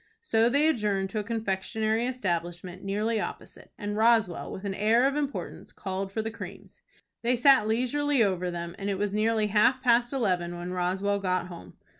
So 0.23 0.49
they 0.49 0.67
adjourned 0.67 1.11
to 1.11 1.19
a 1.19 1.23
confectionery 1.23 2.07
establishment 2.07 2.81
nearly 2.83 3.19
opposite, 3.21 3.71
and 3.77 3.95
Roswell, 3.95 4.51
with 4.51 4.65
an 4.65 4.73
air 4.73 5.05
of 5.05 5.15
importance, 5.15 5.71
called 5.71 6.11
for 6.11 6.23
the 6.23 6.31
creams. 6.31 6.81
They 7.21 7.35
sat 7.35 7.67
leisurely 7.67 8.23
over 8.23 8.49
them, 8.49 8.73
and 8.79 8.89
it 8.89 8.97
was 8.97 9.13
nearly 9.13 9.49
half 9.49 9.79
past 9.83 10.11
eleven 10.11 10.57
when 10.57 10.71
Roswell 10.71 11.19
got 11.19 11.49
home. 11.49 11.75